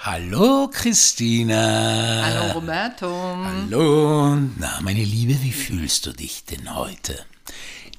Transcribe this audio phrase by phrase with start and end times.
[0.00, 2.22] Hallo Christina.
[2.24, 3.08] Hallo Roberto.
[3.44, 4.36] Hallo.
[4.56, 7.26] Na, meine Liebe, wie fühlst du dich denn heute?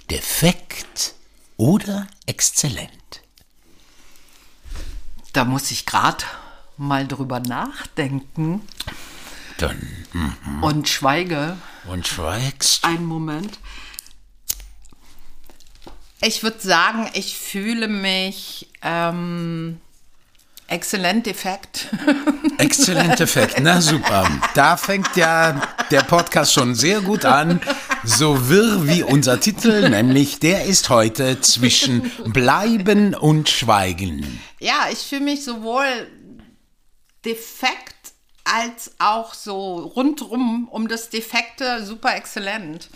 [0.09, 1.13] Defekt
[1.57, 2.89] oder exzellent?
[5.33, 6.23] Da muss ich gerade
[6.77, 8.61] mal drüber nachdenken
[9.57, 12.85] Dann hm, und schweige und schweigst.
[12.85, 13.59] einen Moment.
[16.21, 19.81] Ich würde sagen, ich fühle mich ähm,
[20.71, 21.87] exzellent defekt.
[22.57, 24.29] Exzellent Effekt, na super.
[24.53, 27.61] Da fängt ja der Podcast schon sehr gut an.
[28.03, 34.41] So wirr wie unser Titel, nämlich der ist heute zwischen Bleiben und Schweigen.
[34.59, 35.85] ja, ich fühle mich sowohl
[37.25, 37.95] defekt
[38.43, 42.89] als auch so rundrum um das Defekte super exzellent.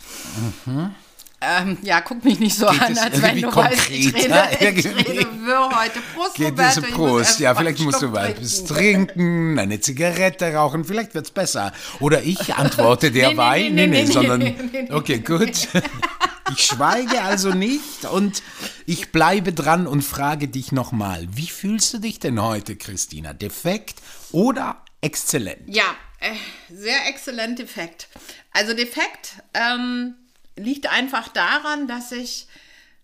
[1.46, 4.30] Ähm, ja, guck mich nicht so Geht an, es als wenn du weißt, ich rede,
[4.30, 4.62] konkreter?
[4.78, 6.00] ich rede wirr heute.
[6.16, 7.40] Prost, Geht Roberto, es Prost?
[7.40, 9.60] Ja, vielleicht musst du was trinken.
[9.60, 11.74] eine Zigarette rauchen, vielleicht wird's besser.
[12.00, 13.64] Oder ich antworte derweil.
[13.72, 14.92] nee, Nee, nee, nee, nee, sondern.
[14.92, 15.68] Okay, gut.
[16.52, 18.44] Ich schweige also nicht und
[18.86, 21.28] ich bleibe dran und frage dich nochmal.
[21.32, 23.34] Wie fühlst du dich denn heute, Christina?
[23.34, 25.64] Defekt oder exzellent?
[25.68, 26.34] Ja, äh,
[26.74, 28.08] sehr exzellent defekt.
[28.52, 30.16] Also defekt ähm,
[30.56, 32.48] liegt einfach daran, dass ich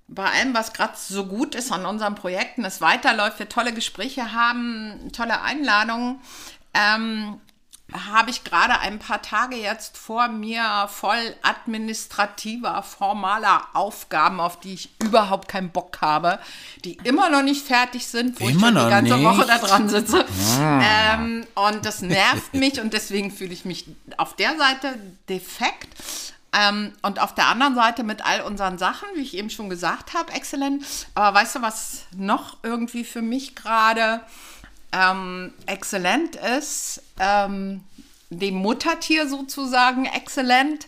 [0.08, 4.34] bei allem, was gerade so gut ist an unseren Projekten, es weiterläuft, wir tolle Gespräche
[4.34, 6.20] haben, tolle Einladungen,
[6.74, 7.40] ähm,
[7.92, 14.74] habe ich gerade ein paar Tage jetzt vor mir voll administrativer, formaler Aufgaben, auf die
[14.76, 16.40] ich überhaupt keinen Bock habe,
[16.86, 19.26] die immer noch nicht fertig sind, wo Immer ich schon die ganze nicht?
[19.26, 20.26] Woche da dran sitze.
[20.60, 23.86] Ähm, und das nervt mich und deswegen fühle ich mich
[24.18, 24.96] auf der Seite
[25.28, 25.88] defekt.
[26.52, 30.14] Ähm, und auf der anderen Seite mit all unseren Sachen, wie ich eben schon gesagt
[30.14, 30.84] habe, exzellent.
[31.14, 34.22] Aber weißt du, was noch irgendwie für mich gerade
[34.92, 37.04] ähm, exzellent ist?
[37.20, 37.84] Ähm,
[38.32, 40.88] dem Muttertier sozusagen exzellent.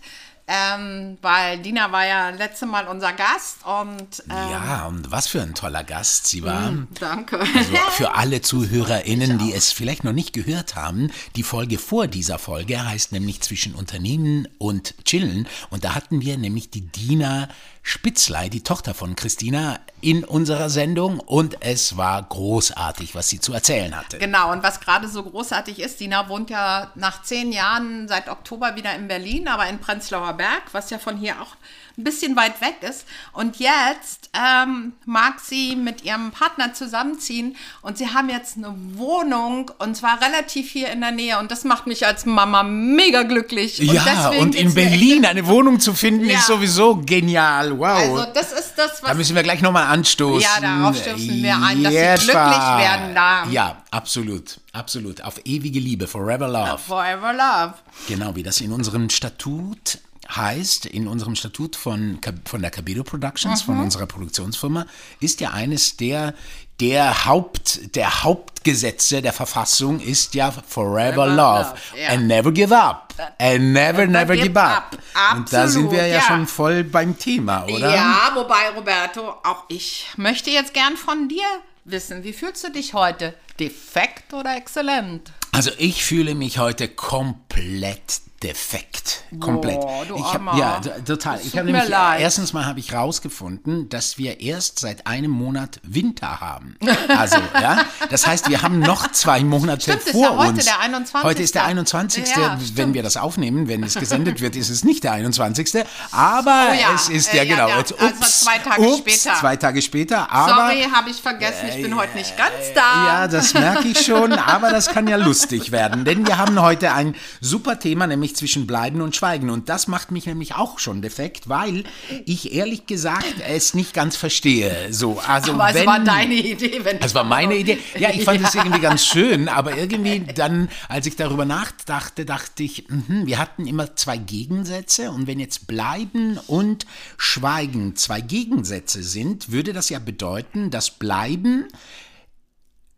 [0.54, 5.42] Ähm, weil Dina war ja letzte Mal unser Gast und ähm, Ja, und was für
[5.42, 6.74] ein toller Gast sie war.
[7.00, 7.40] danke.
[7.40, 12.38] Also für alle ZuhörerInnen, die es vielleicht noch nicht gehört haben, die Folge vor dieser
[12.38, 15.48] Folge heißt nämlich Zwischen Unternehmen und Chillen.
[15.70, 17.48] Und da hatten wir nämlich die Dina
[17.84, 21.20] Spitzlei, die Tochter von Christina, in unserer Sendung.
[21.20, 24.18] Und es war großartig, was sie zu erzählen hatte.
[24.20, 28.76] Genau, und was gerade so großartig ist, Dina wohnt ja nach zehn Jahren seit Oktober
[28.76, 31.56] wieder in Berlin, aber in Prenzlauer Berg, was ja von hier auch
[31.98, 33.06] ein bisschen weit weg ist.
[33.34, 39.72] Und jetzt ähm, mag sie mit ihrem Partner zusammenziehen und sie haben jetzt eine Wohnung
[39.78, 43.82] und zwar relativ hier in der Nähe und das macht mich als Mama mega glücklich.
[43.82, 46.40] Und Ja, und in Berlin eine Wohnung zu finden, Ja.
[46.40, 47.71] ist sowieso genial.
[47.78, 47.88] Wow.
[47.98, 50.42] Also das ist das, da was müssen wir gleich nochmal anstoßen.
[50.42, 53.46] Ja, darauf stoßen wir ein, dass sie glücklich werden da.
[53.50, 55.24] Ja, absolut, absolut.
[55.24, 56.78] Auf ewige Liebe, forever love.
[56.78, 57.74] Forever Love.
[58.08, 60.00] Genau, wie das in unserem Statut
[60.30, 63.66] heißt, in unserem Statut von, von der Cabedo Productions, Mhm.
[63.66, 64.86] von unserer Produktionsfirma,
[65.20, 66.34] ist ja eines der,
[66.82, 72.10] der Haupt, der Hauptgesetze der Verfassung ist ja Forever Love ja.
[72.10, 73.14] and never give up.
[73.38, 74.98] And never, never give up.
[75.36, 76.22] Und da sind wir ja, ja.
[76.22, 77.94] schon voll beim Thema, oder?
[77.94, 81.46] Ja, wobei, Roberto, auch ich möchte jetzt gern von dir
[81.86, 83.36] wissen, wie fühlst du dich heute?
[83.60, 85.32] Defekt oder exzellent?
[85.52, 89.24] Also ich fühle mich heute komplett defekt.
[89.40, 89.80] Komplett.
[89.82, 91.38] Boah, du ich hab, ja, total.
[91.38, 92.22] Das Ich habe nämlich leid.
[92.22, 96.76] erstens mal habe ich rausgefunden, dass wir erst seit einem Monat Winter haben.
[97.08, 100.66] Also, ja, das heißt, wir haben noch zwei Monate Stimmt, ist vor ja heute uns.
[100.66, 101.24] der 21..
[101.24, 102.26] Heute ist der 21.
[102.36, 105.86] Ja, wenn wir das aufnehmen, wenn es gesendet wird, ist es nicht der 21.
[106.12, 107.70] Aber Oh ja, es ist äh, ja ja, genau.
[107.70, 109.36] ja, Jetzt, also ups, zwei Tage ups, später.
[109.40, 110.32] Zwei Tage später.
[110.32, 113.06] Aber Sorry, habe ich vergessen, ich bin heute nicht ganz da.
[113.06, 116.94] ja, das merke ich schon, aber das kann ja lustig werden, denn wir haben heute
[116.94, 119.50] ein super Thema, nämlich zwischen Bleiben und Schweigen.
[119.50, 121.84] Und das macht mich nämlich auch schon defekt, weil
[122.26, 124.92] ich ehrlich gesagt es nicht ganz verstehe.
[124.92, 127.78] So, also Aber es wenn, war deine Idee, wenn das war meine Idee.
[128.00, 128.62] Ja, ich fand es Ja.
[128.62, 133.68] irgendwie ganz schön, aber irgendwie dann, als ich darüber nachdachte, dachte ich, mhm, wir hatten
[133.68, 136.86] immer zwei Gegensätze und wenn jetzt Bleiben und
[137.18, 141.68] Schweigen zwei Gegensätze sind, würde das ja bedeuten, dass Bleiben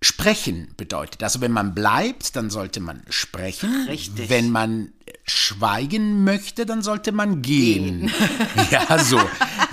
[0.03, 1.23] Sprechen bedeutet.
[1.23, 3.87] Also wenn man bleibt, dann sollte man sprechen.
[3.87, 4.29] Richtig.
[4.29, 4.91] Wenn man
[5.25, 8.11] schweigen möchte, dann sollte man gehen.
[8.71, 9.19] Ja, so.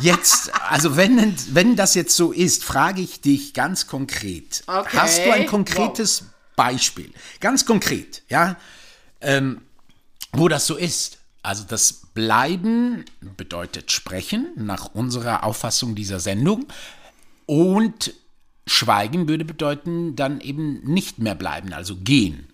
[0.01, 4.63] Jetzt, also wenn, wenn das jetzt so ist, frage ich dich ganz konkret.
[4.67, 4.97] Okay.
[4.97, 6.25] Hast du ein konkretes
[6.57, 7.11] Beispiel?
[7.41, 8.57] Ganz konkret, ja,
[9.21, 9.63] ähm,
[10.33, 11.19] wo das so ist.
[11.43, 13.05] Also das Bleiben
[13.37, 16.67] bedeutet sprechen, nach unserer Auffassung dieser Sendung.
[17.47, 18.13] Und
[18.71, 22.49] Schweigen würde bedeuten, dann eben nicht mehr bleiben, also gehen.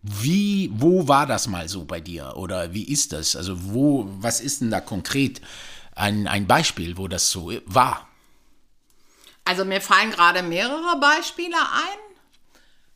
[0.00, 2.36] Wie, wo war das mal so bei dir?
[2.36, 3.36] Oder wie ist das?
[3.36, 5.42] Also, wo, was ist denn da konkret
[5.94, 8.08] ein, ein Beispiel, wo das so war?
[9.44, 12.16] Also, mir fallen gerade mehrere Beispiele ein.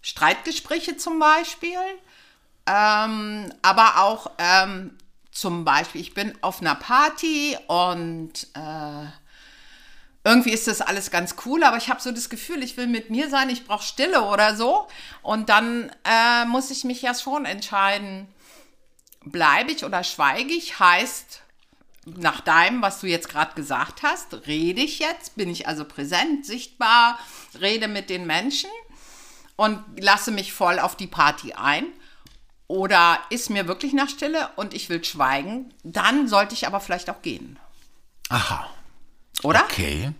[0.00, 1.76] Streitgespräche zum Beispiel.
[2.64, 4.92] Ähm, aber auch ähm,
[5.30, 9.06] zum Beispiel, ich bin auf einer Party und äh,
[10.28, 13.08] irgendwie ist das alles ganz cool, aber ich habe so das Gefühl, ich will mit
[13.08, 14.86] mir sein, ich brauche Stille oder so.
[15.22, 18.28] Und dann äh, muss ich mich ja schon entscheiden,
[19.24, 21.42] bleibe ich oder schweige ich, heißt
[22.04, 26.46] nach deinem, was du jetzt gerade gesagt hast, rede ich jetzt, bin ich also präsent,
[26.46, 27.18] sichtbar,
[27.60, 28.70] rede mit den Menschen
[29.56, 31.86] und lasse mich voll auf die Party ein.
[32.66, 37.08] Oder ist mir wirklich nach Stille und ich will schweigen, dann sollte ich aber vielleicht
[37.08, 37.58] auch gehen.
[38.28, 38.68] Aha.
[39.42, 39.64] Oder?
[39.64, 40.12] Okay.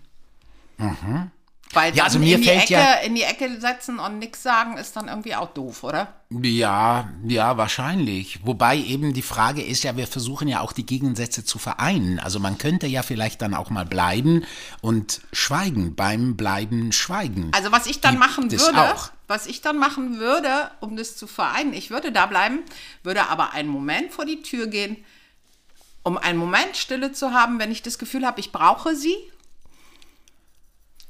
[0.78, 1.30] Mhm.
[1.74, 4.42] Weil Ja, also mir in, die fällt Ecke, ja- in die Ecke setzen und nichts
[4.42, 6.14] sagen, ist dann irgendwie auch doof, oder?
[6.30, 8.40] Ja, ja, wahrscheinlich.
[8.46, 12.20] Wobei eben die Frage ist ja, wir versuchen ja auch die Gegensätze zu vereinen.
[12.20, 14.44] Also man könnte ja vielleicht dann auch mal bleiben
[14.80, 17.50] und schweigen, beim Bleiben schweigen.
[17.52, 18.94] Also was ich dann Gibt machen würde,
[19.26, 22.60] was ich dann machen würde, um das zu vereinen, ich würde da bleiben,
[23.02, 24.96] würde aber einen Moment vor die Tür gehen,
[26.08, 29.14] um einen Moment Stille zu haben, wenn ich das Gefühl habe, ich brauche sie.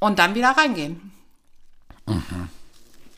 [0.00, 1.12] Und dann wieder reingehen.
[2.06, 2.49] Mhm.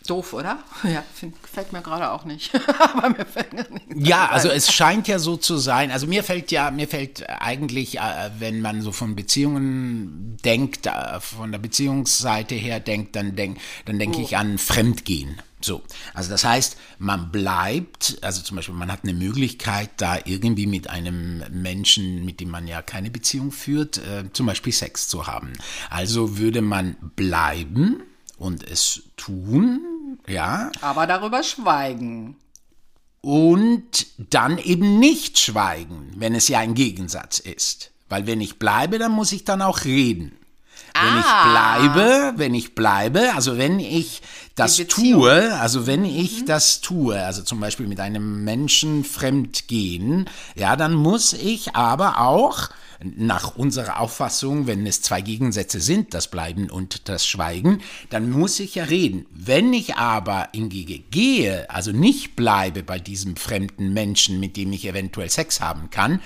[0.06, 0.58] Doof, oder?
[0.82, 2.52] Ja, find, gefällt mir gerade auch nicht.
[2.78, 3.86] aber mir fällt gar nicht.
[3.94, 5.90] Ja, also es scheint ja so zu sein.
[5.90, 11.20] Also mir fällt ja, mir fällt eigentlich, äh, wenn man so von Beziehungen denkt, äh,
[11.20, 15.40] von der Beziehungsseite her denkt, dann denk, dann denke ich an Fremdgehen.
[15.62, 15.82] So,
[16.14, 20.88] also das heißt, man bleibt, also zum Beispiel, man hat eine Möglichkeit, da irgendwie mit
[20.88, 25.52] einem Menschen, mit dem man ja keine Beziehung führt, äh, zum Beispiel Sex zu haben.
[25.90, 28.02] Also würde man bleiben
[28.38, 32.36] und es tun, ja, Aber darüber schweigen.
[33.20, 37.90] und dann eben nicht schweigen, wenn es ja ein Gegensatz ist.
[38.08, 40.32] Weil wenn ich bleibe, dann muss ich dann auch reden.
[41.02, 41.76] Wenn Ah.
[41.78, 44.22] ich bleibe, wenn ich bleibe, also wenn ich
[44.54, 50.28] das tue, also wenn ich das tue, also zum Beispiel mit einem Menschen fremd gehen,
[50.54, 52.68] ja, dann muss ich aber auch
[53.02, 57.80] nach unserer Auffassung, wenn es zwei Gegensätze sind, das Bleiben und das Schweigen,
[58.10, 59.24] dann muss ich ja reden.
[59.30, 64.86] Wenn ich aber hingegen gehe, also nicht bleibe bei diesem fremden Menschen, mit dem ich
[64.86, 66.20] eventuell Sex haben kann,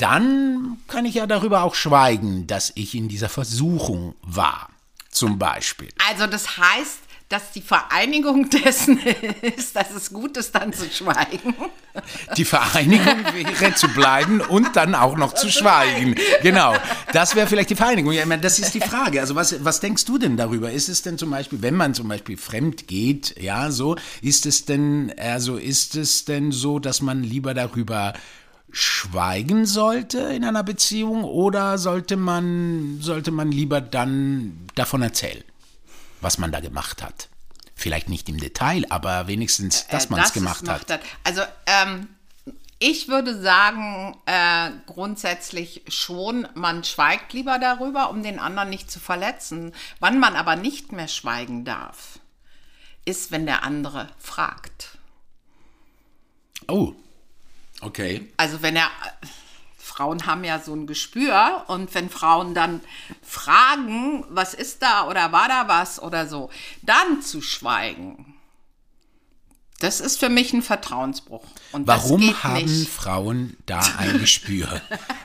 [0.00, 4.68] dann kann ich ja darüber auch schweigen, dass ich in dieser Versuchung war,
[5.10, 5.88] zum Beispiel.
[6.08, 7.00] Also das heißt,
[7.30, 11.54] dass die Vereinigung dessen ist, dass es gut ist, dann zu schweigen.
[12.36, 16.16] Die Vereinigung wäre zu bleiben und dann auch noch zu schweigen.
[16.42, 16.74] Genau,
[17.12, 18.12] das wäre vielleicht die Vereinigung.
[18.12, 19.20] Ja, das ist die Frage.
[19.20, 20.72] Also was, was denkst du denn darüber?
[20.72, 24.64] Ist es denn zum Beispiel, wenn man zum Beispiel fremd geht, ja, so, ist es
[24.64, 28.12] denn, also ist es denn so, dass man lieber darüber
[28.72, 35.44] schweigen sollte in einer Beziehung oder sollte man, sollte man lieber dann davon erzählen,
[36.20, 37.28] was man da gemacht hat?
[37.74, 40.88] Vielleicht nicht im Detail, aber wenigstens, dass Äh, man es gemacht hat.
[40.88, 42.08] macht Also ähm,
[42.78, 49.00] ich würde sagen, äh, grundsätzlich schon, man schweigt lieber darüber, um den anderen nicht zu
[49.00, 49.72] verletzen.
[49.98, 52.20] Wann man aber nicht mehr schweigen darf,
[53.04, 54.98] ist, wenn der andere fragt.
[56.68, 56.94] Oh,
[57.80, 58.30] okay.
[58.36, 58.88] Also wenn er,
[59.78, 62.80] Frauen haben ja so ein Gespür und wenn Frauen dann
[63.22, 66.50] fragen, was ist da oder war da was oder so,
[66.82, 68.34] dann zu schweigen,
[69.80, 71.42] das ist für mich ein Vertrauensbruch.
[71.72, 72.90] Und Warum haben nicht.
[72.90, 74.80] Frauen da ein Gespür?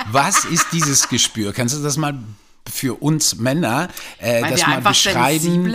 [0.07, 1.51] Was ist dieses Gespür?
[1.51, 2.17] Kannst du das mal
[2.71, 5.71] für uns Männer äh, Weil das mal beschreiben?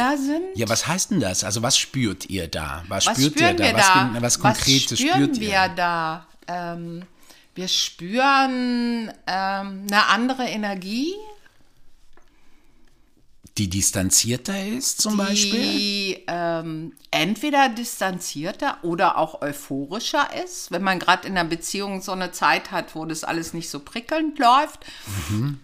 [0.55, 1.45] Ja, was heißt denn das?
[1.45, 2.83] Also was spürt ihr da?
[2.89, 3.79] Was, Was spürt spüren ihr da?
[3.79, 4.11] was, da?
[4.13, 5.69] gen- was Konkretes spüren spürt wir ihr?
[5.77, 6.27] da?
[6.51, 7.03] Ähm,
[7.55, 11.15] wir spüren ähm, eine andere Energie,
[13.61, 15.61] Die distanzierter ist zum Beispiel?
[15.61, 22.13] die ähm, entweder distanzierter oder auch euphorischer ist, wenn man gerade in einer Beziehung so
[22.13, 24.87] eine Zeit hat, wo das alles nicht so prickelnd läuft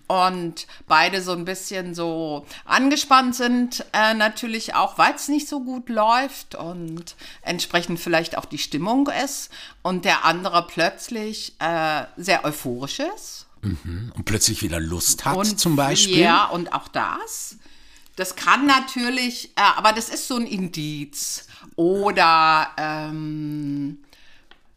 [0.09, 5.61] und beide so ein bisschen so angespannt sind, äh, natürlich auch, weil es nicht so
[5.61, 9.49] gut läuft und entsprechend vielleicht auch die Stimmung ist
[9.81, 13.47] und der andere plötzlich äh, sehr euphorisch ist.
[13.63, 16.19] Und plötzlich wieder Lust hat Und zum Beispiel?
[16.19, 17.57] Ja, und auch das.
[18.17, 21.47] Das kann natürlich, äh, aber das ist so ein Indiz.
[21.77, 23.99] Oder ähm,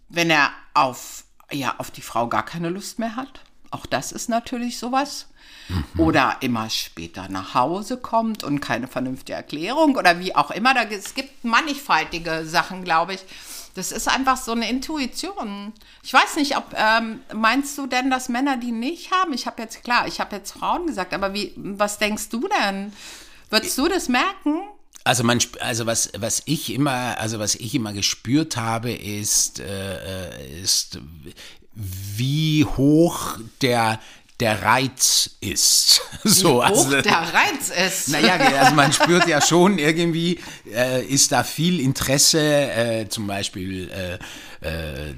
[0.10, 3.42] wenn er auf, ja, auf die Frau gar keine Lust mehr hat.
[3.72, 5.28] Auch das ist natürlich sowas.
[5.70, 6.00] mhm.
[6.00, 10.74] oder immer später nach Hause kommt und keine vernünftige Erklärung oder wie auch immer.
[10.74, 13.22] Da, es gibt mannigfaltige Sachen, glaube ich.
[13.76, 15.74] Das ist einfach so eine Intuition.
[16.04, 19.32] Ich weiß nicht, ob ähm, meinst du denn, dass Männer die nicht haben?
[19.32, 21.54] Ich habe jetzt klar, ich habe jetzt Frauen gesagt, aber wie?
[21.56, 22.92] Was denkst du denn?
[23.50, 24.62] Würdest du das merken?
[25.04, 30.28] Also man, also was, was ich immer, also was ich immer gespürt habe, ist, äh,
[30.28, 31.00] äh ist,
[31.74, 34.00] wie hoch der
[34.40, 36.02] der Reiz ist.
[36.24, 38.10] So, Wie hoch also, der Reiz ist.
[38.10, 40.40] Naja, also man spürt ja schon irgendwie,
[40.72, 44.14] äh, ist da viel Interesse, äh, zum Beispiel äh,
[44.66, 45.14] äh,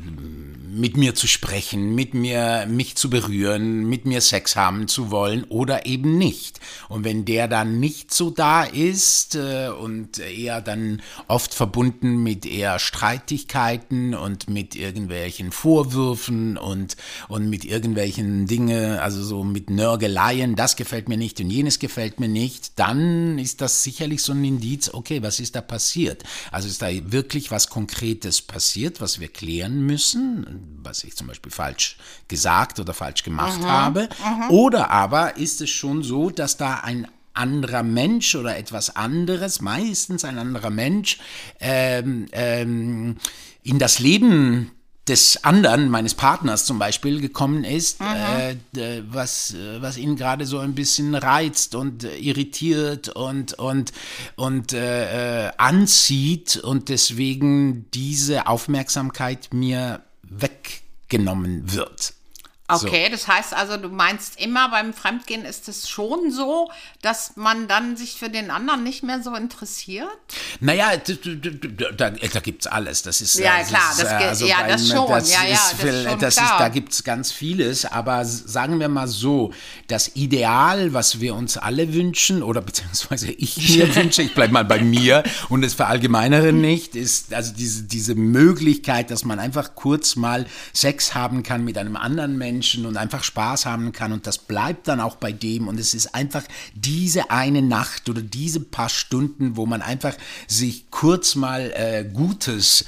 [0.73, 5.43] mit mir zu sprechen, mit mir mich zu berühren, mit mir Sex haben zu wollen
[5.45, 6.59] oder eben nicht.
[6.87, 12.45] Und wenn der dann nicht so da ist äh, und eher dann oft verbunden mit
[12.45, 16.95] eher Streitigkeiten und mit irgendwelchen Vorwürfen und,
[17.27, 22.19] und mit irgendwelchen Dinge, also so mit Nörgeleien, das gefällt mir nicht und jenes gefällt
[22.19, 26.23] mir nicht, dann ist das sicherlich so ein Indiz, okay, was ist da passiert?
[26.51, 31.51] Also ist da wirklich was Konkretes passiert, was wir erklären müssen, was ich zum Beispiel
[31.51, 33.65] falsch gesagt oder falsch gemacht mhm.
[33.65, 34.09] habe.
[34.23, 34.51] Mhm.
[34.51, 40.25] Oder aber ist es schon so, dass da ein anderer Mensch oder etwas anderes, meistens
[40.25, 41.19] ein anderer Mensch,
[41.59, 43.17] ähm, ähm,
[43.63, 44.71] in das Leben
[45.07, 48.79] des anderen, meines Partners zum Beispiel, gekommen ist, mhm.
[48.79, 53.91] äh, was, was ihn gerade so ein bisschen reizt und irritiert und, und,
[54.35, 60.01] und äh, äh, anzieht und deswegen diese Aufmerksamkeit mir
[60.31, 62.13] weggenommen wird.
[62.71, 63.11] Okay, so.
[63.11, 66.69] das heißt also, du meinst immer beim Fremdgehen ist es schon so,
[67.01, 70.07] dass man dann sich für den anderen nicht mehr so interessiert?
[70.59, 70.91] Naja,
[71.97, 73.01] da, da gibt es alles.
[73.03, 75.07] Das ist, ja, klar, das, ist, also ja, beim, das schon.
[75.07, 78.25] Das ja, ja, das, viel, ist, schon das ist, da gibt es ganz vieles, aber
[78.25, 79.53] sagen wir mal so,
[79.87, 84.65] das Ideal, was wir uns alle wünschen, oder beziehungsweise ich mir wünsche, ich bleibe mal
[84.65, 90.15] bei mir und es verallgemeinere nicht, ist also diese, diese Möglichkeit, dass man einfach kurz
[90.15, 94.27] mal Sex haben kann mit einem anderen Menschen, Menschen und einfach Spaß haben kann und
[94.27, 96.43] das bleibt dann auch bei dem und es ist einfach
[96.75, 100.13] diese eine Nacht oder diese paar Stunden, wo man einfach
[100.45, 102.85] sich kurz mal äh, Gutes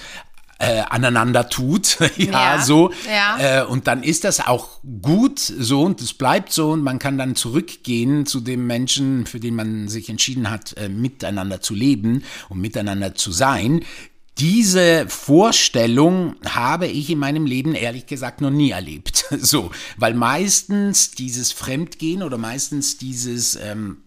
[0.60, 2.94] äh, aneinander tut, ja, ja, so.
[3.08, 3.64] Ja.
[3.64, 7.18] Äh, und dann ist das auch gut so und es bleibt so und man kann
[7.18, 12.24] dann zurückgehen zu dem Menschen, für den man sich entschieden hat, äh, miteinander zu leben
[12.50, 13.84] und miteinander zu sein.
[14.40, 19.26] Diese Vorstellung habe ich in meinem Leben ehrlich gesagt noch nie erlebt.
[19.44, 23.98] So, weil meistens dieses Fremdgehen oder meistens dieses ähm,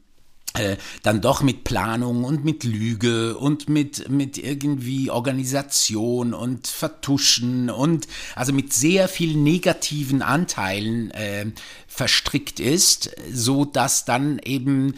[0.55, 7.69] äh, dann doch mit Planung und mit Lüge und mit, mit irgendwie Organisation und Vertuschen
[7.69, 11.47] und also mit sehr vielen negativen Anteilen äh,
[11.87, 14.95] verstrickt ist, so dass dann eben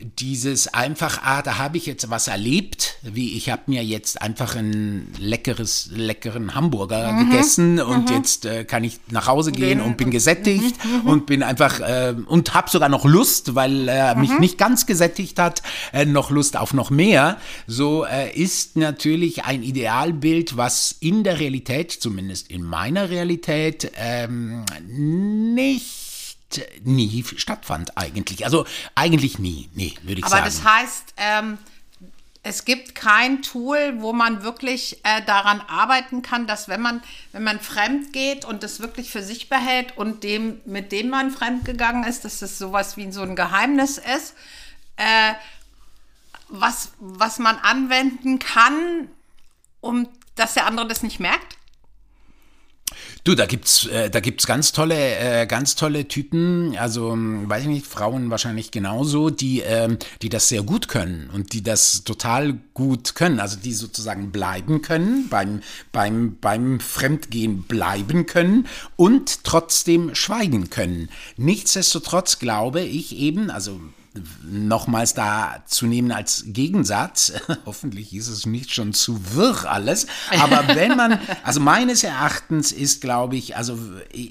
[0.00, 4.54] dieses einfach, ah, da habe ich jetzt was erlebt, wie ich habe mir jetzt einfach
[4.54, 7.30] ein leckeres, leckeren Hamburger mhm.
[7.30, 8.16] gegessen und mhm.
[8.16, 11.02] jetzt äh, kann ich nach Hause gehen und bin gesättigt mhm.
[11.02, 11.08] mhm.
[11.08, 15.38] und bin einfach äh, und habe sogar noch Lust, weil er mich nicht ganz gesättigt
[15.40, 15.62] hat,
[15.92, 17.38] äh, noch Lust auf noch mehr.
[17.66, 24.64] So äh, ist natürlich ein Idealbild, was in der Realität, zumindest in meiner Realität, ähm,
[24.86, 26.07] nicht
[26.82, 28.44] nie stattfand eigentlich.
[28.44, 30.42] Also eigentlich nie, nee, würde ich Aber sagen.
[30.42, 31.58] Aber das heißt, ähm,
[32.42, 37.02] es gibt kein Tool, wo man wirklich äh, daran arbeiten kann, dass wenn man,
[37.32, 41.30] wenn man fremd geht und das wirklich für sich behält und dem, mit dem man
[41.30, 44.34] fremd gegangen ist, dass das sowas wie so ein Geheimnis ist,
[44.96, 45.34] äh,
[46.48, 49.08] was, was man anwenden kann,
[49.80, 51.57] um dass der andere das nicht merkt?
[53.28, 57.64] Du, da gibt's, äh, da gibt's ganz tolle, äh, ganz tolle Typen, also hm, weiß
[57.64, 62.04] ich nicht, Frauen wahrscheinlich genauso, die, ähm, die das sehr gut können und die das
[62.04, 65.60] total gut können, also die sozusagen bleiben können, beim,
[65.92, 68.66] beim, beim Fremdgehen bleiben können
[68.96, 71.10] und trotzdem schweigen können.
[71.36, 73.78] Nichtsdestotrotz glaube ich eben, also
[74.42, 77.32] nochmals da zu nehmen als Gegensatz.
[77.66, 80.06] Hoffentlich ist es nicht schon zu wirr alles.
[80.40, 83.78] Aber wenn man, also meines Erachtens ist, glaube ich, also,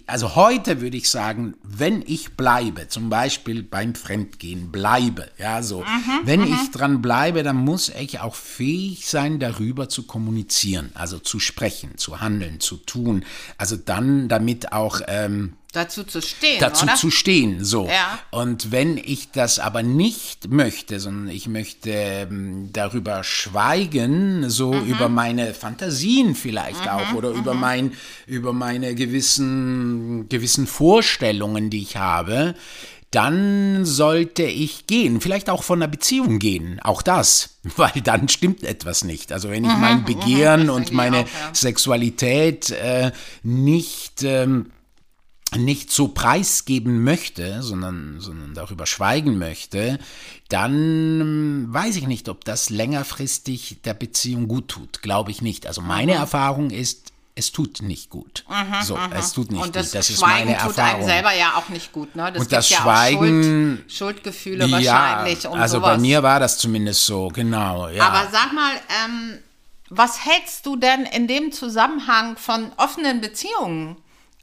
[0.06, 5.82] also heute würde ich sagen, wenn ich bleibe, zum Beispiel beim Fremdgehen bleibe, ja, so,
[5.82, 6.54] mhm, wenn mhm.
[6.54, 11.98] ich dran bleibe, dann muss ich auch fähig sein, darüber zu kommunizieren, also zu sprechen,
[11.98, 13.26] zu handeln, zu tun.
[13.58, 16.60] Also dann damit auch, ähm, Dazu zu stehen.
[16.60, 16.96] Dazu oder?
[16.96, 17.88] zu stehen, so.
[17.88, 18.20] Ja.
[18.32, 24.86] Und wenn ich das aber nicht möchte, sondern ich möchte ähm, darüber schweigen, so mhm.
[24.88, 26.92] über meine Fantasien vielleicht mhm.
[26.92, 27.40] auch oder mhm.
[27.40, 27.92] über mein,
[28.26, 32.56] über meine gewissen, gewissen Vorstellungen, die ich habe,
[33.12, 38.64] dann sollte ich gehen, vielleicht auch von einer Beziehung gehen, auch das, weil dann stimmt
[38.64, 39.34] etwas nicht.
[39.34, 41.54] Also wenn ich mhm, mein mhm, Begehren und meine auch, ja.
[41.54, 43.12] Sexualität äh,
[43.44, 44.72] nicht ähm,
[45.56, 49.98] nicht so preisgeben möchte, sondern, sondern darüber schweigen möchte,
[50.50, 55.02] dann weiß ich nicht, ob das längerfristig der Beziehung gut tut.
[55.02, 55.66] Glaube ich nicht.
[55.68, 56.20] Also meine mhm.
[56.20, 58.44] Erfahrung ist, es tut nicht gut.
[58.50, 59.12] Mhm, so, mhm.
[59.14, 59.96] es tut nicht und das gut.
[59.96, 62.16] Das ist Schweigen meine tut einem selber ja auch nicht gut.
[62.16, 62.32] Ne?
[62.32, 65.48] Das und das ja Schweigen, Schuld, Schuldgefühle ja, wahrscheinlich.
[65.48, 65.96] Und also sowas.
[65.96, 67.90] bei mir war das zumindest so, genau.
[67.90, 68.08] Ja.
[68.08, 68.74] Aber sag mal,
[69.06, 69.38] ähm,
[69.90, 73.98] was hältst du denn in dem Zusammenhang von offenen Beziehungen?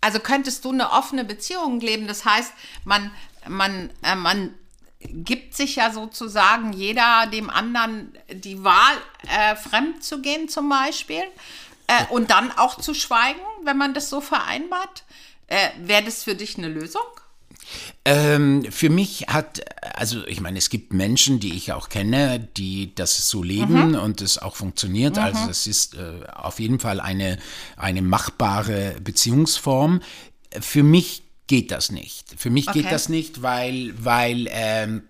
[0.05, 2.07] Also könntest du eine offene Beziehung leben?
[2.07, 2.53] Das heißt,
[2.85, 3.11] man,
[3.49, 4.55] man, äh, man
[5.01, 8.97] gibt sich ja sozusagen jeder dem anderen die Wahl,
[9.29, 11.23] äh, fremd zu gehen zum Beispiel.
[11.87, 15.05] Äh, und dann auch zu schweigen, wenn man das so vereinbart?
[15.47, 17.01] Äh, Wäre das für dich eine Lösung?
[18.05, 19.63] Ähm, für mich hat,
[19.97, 23.95] also ich meine, es gibt Menschen, die ich auch kenne, die das so leben mhm.
[23.95, 25.19] und es auch funktioniert.
[25.19, 25.49] Also mhm.
[25.49, 27.39] Also es ist äh, auf jeden Fall eine,
[27.77, 30.01] eine machbare Beziehungsform.
[30.61, 32.35] Für mich geht das nicht.
[32.37, 32.83] Für mich okay.
[32.83, 35.03] geht das nicht, weil, weil ähm,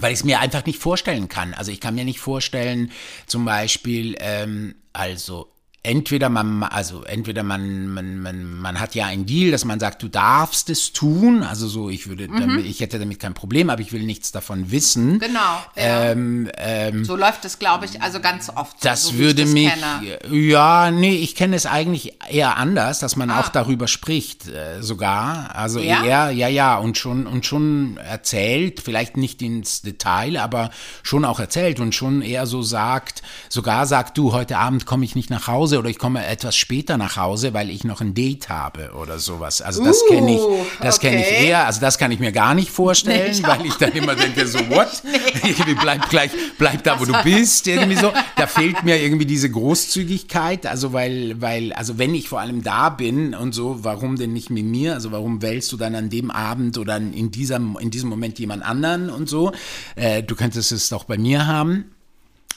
[0.00, 1.54] weil ich es mir einfach nicht vorstellen kann.
[1.54, 2.92] Also ich kann mir nicht vorstellen,
[3.26, 5.50] zum Beispiel, ähm, also
[5.84, 10.02] entweder man, also entweder man, man, man, man hat ja einen Deal, dass man sagt,
[10.02, 11.42] du darfst es tun.
[11.42, 12.40] Also so, ich würde, mhm.
[12.40, 15.18] damit, ich hätte damit kein Problem, aber ich will nichts davon wissen.
[15.18, 15.62] Genau.
[15.76, 16.10] Ja.
[16.10, 18.84] Ähm, ähm, so läuft es, glaube ich, also ganz oft.
[18.84, 20.18] Das so, würde das mich, kenne.
[20.30, 23.40] ja, nee, ich kenne es eigentlich eher anders, dass man ah.
[23.40, 25.54] auch darüber spricht, äh, sogar.
[25.54, 26.04] Also ja?
[26.04, 30.70] eher, ja, ja, und schon, und schon erzählt, vielleicht nicht ins Detail, aber
[31.02, 35.14] schon auch erzählt und schon eher so sagt, sogar sagt du, heute Abend komme ich
[35.14, 38.48] nicht nach Hause oder ich komme etwas später nach Hause, weil ich noch ein Date
[38.48, 39.62] habe oder sowas.
[39.62, 40.40] Also das uh, kenne ich,
[40.80, 41.10] das okay.
[41.10, 41.66] kenne ich eher.
[41.66, 44.58] Also das kann ich mir gar nicht vorstellen, nee, weil ich dann immer denke, so
[44.70, 45.02] what?
[45.42, 45.74] Nee.
[45.80, 48.12] bleib gleich, bleib da, wo du bist, irgendwie so.
[48.36, 50.66] Da fehlt mir irgendwie diese Großzügigkeit.
[50.66, 54.50] Also weil, weil, also wenn ich vor allem da bin und so, warum denn nicht
[54.50, 54.94] mit mir?
[54.94, 58.64] Also warum wählst du dann an dem Abend oder in diesem, in diesem Moment jemand
[58.64, 59.52] anderen und so?
[59.96, 61.84] Äh, du könntest es doch bei mir haben.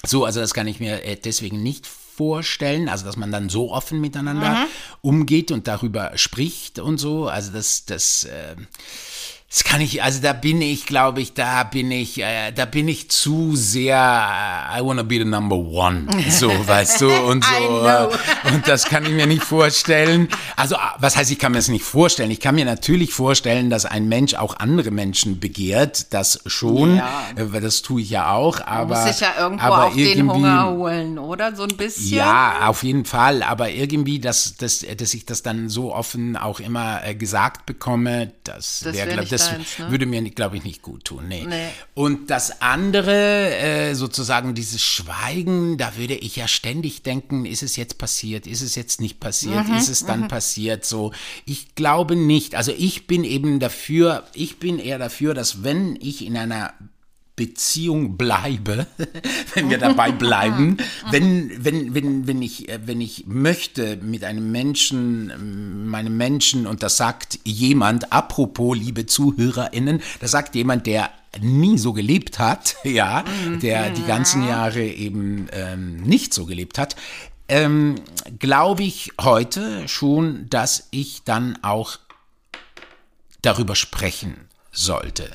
[0.05, 2.00] So, also das kann ich mir äh, deswegen nicht vorstellen,
[2.89, 4.65] also dass man dann so offen miteinander mhm.
[5.01, 7.27] umgeht und darüber spricht und so.
[7.27, 8.55] Also das, das äh,
[9.51, 12.87] das kann ich, also da bin ich, glaube ich, da bin ich, äh, da bin
[12.87, 17.85] ich zu sehr, uh, I wanna be the number one, so, weißt du, und so.
[17.85, 18.07] Äh,
[18.53, 20.29] und das kann ich mir nicht vorstellen.
[20.55, 22.31] Also, ah, was heißt, ich kann mir das nicht vorstellen?
[22.31, 27.25] Ich kann mir natürlich vorstellen, dass ein Mensch auch andere Menschen begehrt, das schon, ja.
[27.35, 28.95] Äh, das tue ich ja auch, aber.
[28.95, 31.53] Man muss sich ja irgendwo aber auch den Hunger holen, oder?
[31.57, 32.19] So ein bisschen.
[32.19, 36.61] Ja, auf jeden Fall, aber irgendwie, dass, dass, dass ich das dann so offen auch
[36.61, 39.91] immer gesagt bekomme, das, das wäre, glaube ich, das ne?
[39.91, 41.27] würde mir, glaube ich, nicht gut tun.
[41.27, 41.45] Nee.
[41.47, 41.69] nee.
[41.93, 47.75] Und das andere, äh, sozusagen dieses Schweigen, da würde ich ja ständig denken, ist es
[47.75, 50.27] jetzt passiert, ist es jetzt nicht passiert, mhm, ist es dann mhm.
[50.27, 51.11] passiert so.
[51.45, 52.55] Ich glaube nicht.
[52.55, 56.73] Also ich bin eben dafür, ich bin eher dafür, dass wenn ich in einer
[57.41, 58.85] Beziehung bleibe,
[59.55, 60.77] wenn wir dabei bleiben,
[61.09, 66.83] wenn, wenn, wenn, wenn, ich, äh, wenn ich möchte mit einem Menschen, meinem Menschen, und
[66.83, 71.09] das sagt jemand, apropos, liebe ZuhörerInnen, das sagt jemand, der
[71.41, 73.23] nie so gelebt hat, ja,
[73.63, 76.95] der die ganzen Jahre eben ähm, nicht so gelebt hat,
[77.47, 77.95] ähm,
[78.37, 81.97] glaube ich heute schon, dass ich dann auch
[83.41, 84.35] darüber sprechen
[84.71, 85.31] sollte.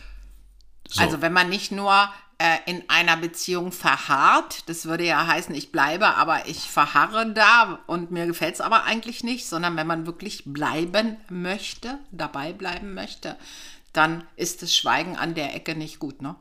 [0.97, 1.03] So.
[1.03, 5.73] Also wenn man nicht nur äh, in einer Beziehung verharrt, das würde ja heißen, ich
[5.73, 10.07] bleibe, aber ich verharre da und mir gefällt es aber eigentlich nicht, sondern wenn man
[10.07, 13.37] wirklich bleiben möchte, dabei bleiben möchte,
[13.93, 16.37] dann ist das Schweigen an der Ecke nicht gut, ne?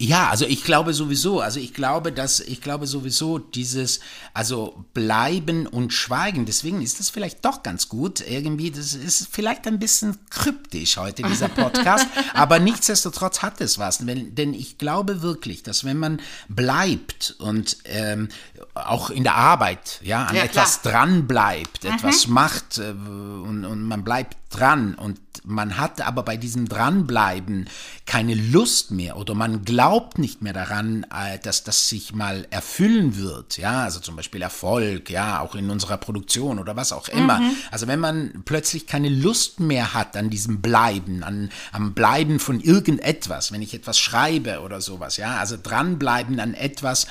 [0.00, 3.98] Ja, also ich glaube sowieso, also ich glaube, dass ich glaube sowieso dieses
[4.32, 8.20] also bleiben und schweigen, deswegen ist das vielleicht doch ganz gut.
[8.20, 13.98] Irgendwie, das ist vielleicht ein bisschen kryptisch heute dieser Podcast, aber nichtsdestotrotz hat es was,
[13.98, 18.28] denn, denn ich glaube wirklich, dass wenn man bleibt und ähm,
[18.74, 21.94] auch in der Arbeit, ja, an ja, etwas dran bleibt, mhm.
[21.94, 27.68] etwas macht äh, und, und man bleibt dran und man hat aber bei diesem Dranbleiben
[28.06, 33.16] keine Lust mehr oder man glaubt nicht mehr daran, äh, dass das sich mal erfüllen
[33.16, 37.40] wird, ja, also zum Beispiel Erfolg, ja, auch in unserer Produktion oder was auch immer.
[37.40, 37.50] Mhm.
[37.70, 42.60] Also wenn man plötzlich keine Lust mehr hat an diesem Bleiben, an, am Bleiben von
[42.60, 47.06] irgendetwas, wenn ich etwas schreibe oder sowas, ja, also dranbleiben an etwas,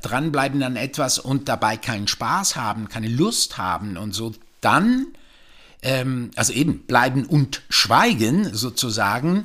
[0.00, 5.08] dranbleiben an etwas und dabei keinen Spaß haben, keine Lust haben und so, dann
[5.82, 9.44] ähm, also eben bleiben und schweigen sozusagen,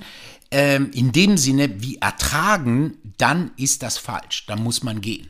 [0.51, 4.45] ähm, in dem Sinne wie ertragen, dann ist das falsch.
[4.45, 5.29] Dann muss man gehen.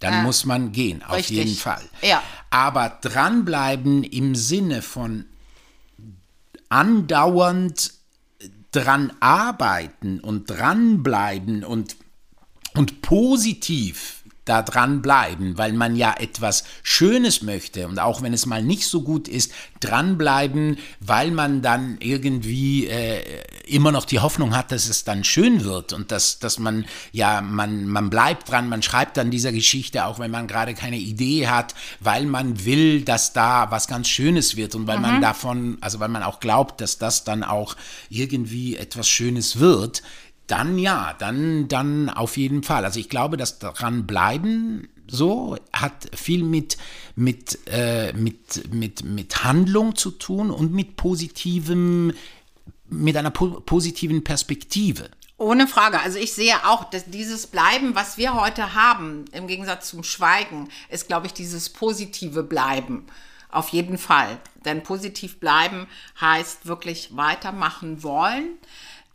[0.00, 0.22] Dann Ja.
[0.22, 1.36] muss man gehen, auf Richtig.
[1.38, 1.82] jeden Fall.
[2.02, 2.22] Ja.
[2.50, 5.24] Aber dranbleiben im Sinne von
[6.68, 7.92] andauernd
[8.72, 11.96] dran arbeiten und dranbleiben und,
[12.74, 17.88] und positiv da dran bleiben, weil man ja etwas Schönes möchte.
[17.88, 23.22] Und auch wenn es mal nicht so gut ist, dranbleiben, weil man dann irgendwie äh,
[23.66, 27.40] immer noch die Hoffnung hat, dass es dann schön wird und dass, dass man, ja,
[27.40, 31.48] man, man bleibt dran, man schreibt an dieser Geschichte, auch wenn man gerade keine Idee
[31.48, 36.00] hat, weil man will, dass da was ganz Schönes wird und weil man davon, also
[36.00, 37.76] weil man auch glaubt, dass das dann auch
[38.08, 40.02] irgendwie etwas Schönes wird,
[40.46, 42.84] dann ja, dann, dann auf jeden Fall.
[42.84, 46.76] Also ich glaube, dass daran bleiben so hat viel mit,
[47.16, 52.12] mit, äh, mit, mit, mit Handlung zu tun und mit positivem,
[52.88, 55.10] mit einer po positiven Perspektive.
[55.36, 56.00] Ohne Frage.
[56.00, 60.68] Also ich sehe auch, dass dieses Bleiben, was wir heute haben, im Gegensatz zum Schweigen,
[60.88, 63.06] ist, glaube ich, dieses positive Bleiben.
[63.50, 64.40] Auf jeden Fall.
[64.64, 65.86] Denn positiv bleiben
[66.20, 68.58] heißt wirklich weitermachen wollen.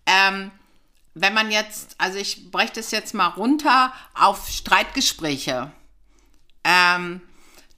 [0.06, 0.52] Ähm,
[1.14, 5.72] wenn man jetzt, also ich breche das jetzt mal runter auf Streitgespräche.
[6.64, 7.22] Ähm,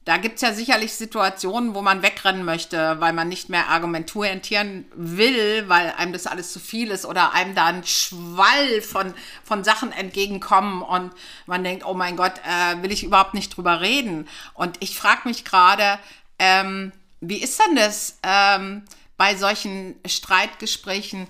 [0.03, 4.85] da gibt es ja sicherlich Situationen, wo man wegrennen möchte, weil man nicht mehr argumentieren
[4.95, 9.13] will, weil einem das alles zu viel ist oder einem da ein Schwall von,
[9.43, 11.13] von Sachen entgegenkommen und
[11.45, 14.27] man denkt, oh mein Gott, äh, will ich überhaupt nicht drüber reden.
[14.55, 15.99] Und ich frage mich gerade,
[16.39, 18.83] ähm, wie ist denn das ähm,
[19.17, 21.27] bei solchen Streitgesprächen?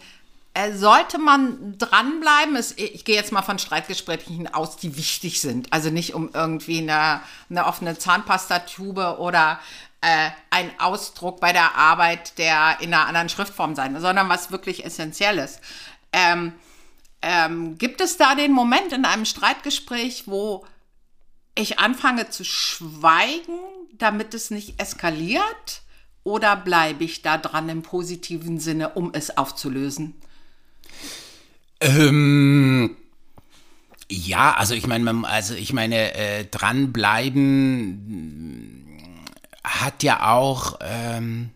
[0.53, 2.57] Äh, sollte man dranbleiben?
[2.57, 5.71] Es, ich gehe jetzt mal von Streitgesprächen aus, die wichtig sind.
[5.71, 9.59] Also nicht um irgendwie eine, eine offene Zahnpastatube oder
[10.01, 14.83] äh, ein Ausdruck bei der Arbeit, der in einer anderen Schriftform sein, sondern was wirklich
[14.83, 15.61] Essentielles.
[16.11, 16.53] Ähm,
[17.21, 20.65] ähm, gibt es da den Moment in einem Streitgespräch, wo
[21.55, 23.59] ich anfange zu schweigen,
[23.93, 25.81] damit es nicht eskaliert?
[26.23, 30.21] Oder bleibe ich da dran im positiven Sinne, um es aufzulösen?
[31.81, 32.95] Ähm,
[34.09, 37.97] ja, also ich meine, also ich meine, äh, dranbleiben
[39.63, 41.49] hat ja auch, ähm,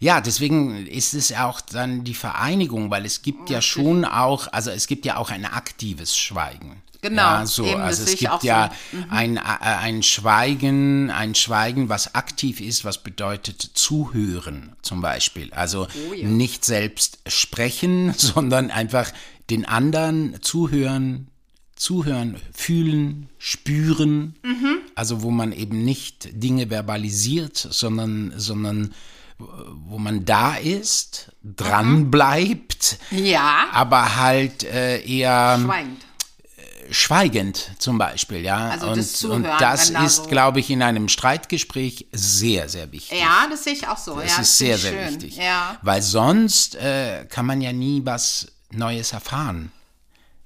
[0.00, 4.70] ja, deswegen ist es auch dann die Vereinigung, weil es gibt ja schon auch, also
[4.70, 6.82] es gibt ja auch ein aktives Schweigen.
[7.00, 8.96] Genau, Ja, so, eben, also es gibt ja so.
[8.96, 9.04] Mhm.
[9.10, 15.52] ein, äh, ein Schweigen, ein Schweigen, was aktiv ist, was bedeutet zuhören zum Beispiel.
[15.52, 16.26] Also Oh ja.
[16.26, 19.12] nicht selbst sprechen, sondern einfach
[19.50, 21.28] den anderen zuhören,
[21.76, 24.34] zuhören, fühlen, spüren.
[24.42, 24.78] Mhm.
[24.94, 28.92] Also wo man eben nicht Dinge verbalisiert, sondern, sondern
[29.38, 36.04] wo man da ist, dran bleibt, Ja, aber halt äh, eher schweigend.
[36.90, 38.70] schweigend zum Beispiel, ja.
[38.70, 42.68] Also und, das Zuhören, und das da ist, so- glaube ich, in einem Streitgespräch sehr,
[42.68, 43.20] sehr wichtig.
[43.20, 44.16] Ja, das sehe ich auch so.
[44.18, 45.14] Das ja, ist finde sehr, sehr schön.
[45.22, 45.36] wichtig.
[45.36, 45.78] Ja.
[45.82, 49.72] Weil sonst äh, kann man ja nie was Neues erfahren.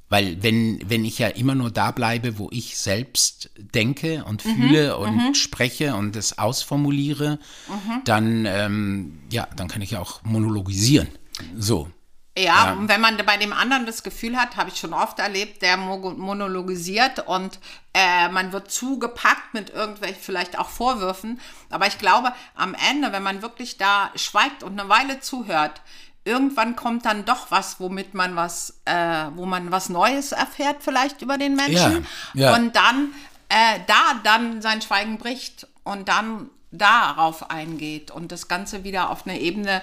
[0.08, 4.42] Weil wenn, wenn ich ja immer nur da bleibe, wo ich selbst denke Mhm, und
[4.42, 8.02] fühle und spreche und es ausformuliere, Mhm.
[8.04, 11.08] dann, ähm, ja, dann kann ich ja auch monologisieren.
[11.56, 11.90] So.
[12.36, 12.72] Ja, Ja.
[12.74, 15.76] und wenn man bei dem anderen das Gefühl hat, habe ich schon oft erlebt, der
[15.78, 17.58] mo- monologisiert und
[17.94, 21.40] äh, man wird zugepackt mit irgendwelchen vielleicht auch Vorwürfen.
[21.70, 25.80] Aber ich glaube, am Ende, wenn man wirklich da schweigt und eine Weile zuhört,
[26.24, 31.22] irgendwann kommt dann doch was, womit man was, äh, wo man was Neues erfährt vielleicht
[31.22, 32.06] über den Menschen.
[32.34, 32.56] Ja, ja.
[32.56, 33.12] Und dann
[33.48, 39.26] äh, da dann sein Schweigen bricht und dann darauf eingeht und das Ganze wieder auf
[39.26, 39.82] eine Ebene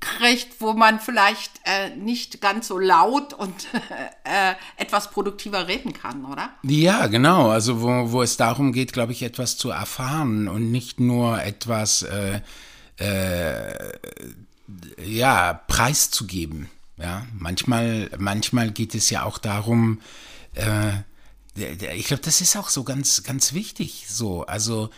[0.00, 3.68] kriegt, wo man vielleicht äh, nicht ganz so laut und
[4.24, 6.50] äh, etwas produktiver reden kann, oder?
[6.64, 7.50] Ja, genau.
[7.50, 12.02] Also wo, wo es darum geht, glaube ich, etwas zu erfahren und nicht nur etwas
[12.02, 12.40] äh,
[12.96, 13.92] äh,
[15.04, 16.68] ja, preiszugeben.
[16.98, 20.00] Ja, manchmal, manchmal geht es ja auch darum,
[20.54, 20.92] äh,
[21.54, 24.06] ich glaube, das ist auch so ganz, ganz wichtig.
[24.08, 24.90] So, also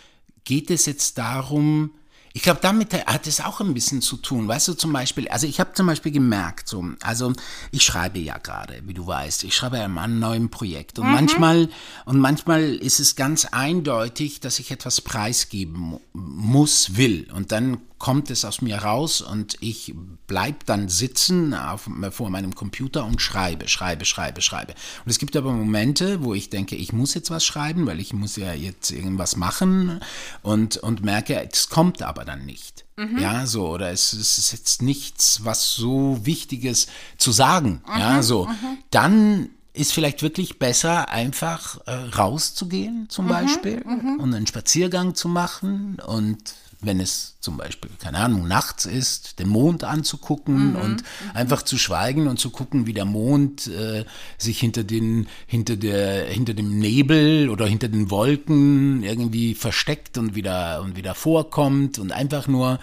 [0.44, 1.90] geht es jetzt darum,
[2.36, 4.48] ich glaube, damit hat es auch ein bisschen zu tun.
[4.48, 7.32] Weißt du, zum Beispiel, also ich habe zum Beispiel gemerkt, so, also
[7.70, 10.98] ich schreibe ja gerade, wie du weißt, ich schreibe an einem neuen Projekt.
[10.98, 11.68] Und manchmal,
[12.06, 17.30] und manchmal ist es ganz eindeutig, dass ich etwas preisgeben mu- muss, will.
[17.32, 19.94] Und dann kommt es aus mir raus und ich
[20.26, 24.74] bleib dann sitzen auf, vor meinem Computer und schreibe, schreibe, schreibe, schreibe.
[25.04, 28.12] Und es gibt aber Momente, wo ich denke, ich muss jetzt was schreiben, weil ich
[28.12, 30.00] muss ja jetzt irgendwas machen
[30.42, 32.84] und, und merke, es kommt aber aber dann nicht.
[32.96, 33.18] Mhm.
[33.18, 37.82] Ja, so, oder es, es, ist jetzt nichts, was so Wichtiges zu sagen.
[37.86, 38.00] Mhm.
[38.00, 38.46] Ja, so.
[38.46, 38.78] Mhm.
[38.90, 43.30] Dann ist vielleicht wirklich besser, einfach äh, rauszugehen, zum mhm.
[43.30, 44.20] Beispiel, mhm.
[44.20, 46.54] und einen Spaziergang zu machen und
[46.86, 50.76] wenn es zum Beispiel, keine Ahnung, nachts ist, den Mond anzugucken mhm.
[50.76, 51.02] und
[51.34, 54.04] einfach zu schweigen und zu gucken, wie der Mond äh,
[54.38, 60.34] sich hinter den, hinter der, hinter dem Nebel oder hinter den Wolken irgendwie versteckt und
[60.34, 62.78] wieder, und wieder vorkommt und einfach nur,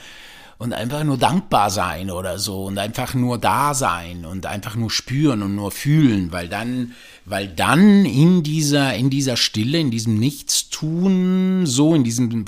[0.61, 4.91] und einfach nur dankbar sein oder so und einfach nur da sein und einfach nur
[4.91, 6.91] spüren und nur fühlen, weil dann,
[7.25, 12.45] weil dann in dieser, in dieser Stille, in diesem Nichtstun, so in diesem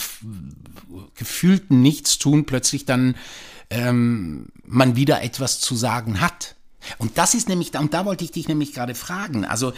[1.15, 3.15] gefühlten Nichtstun plötzlich dann
[3.69, 6.55] ähm, man wieder etwas zu sagen hat.
[6.97, 9.73] Und das ist nämlich, und da wollte ich dich nämlich gerade fragen, also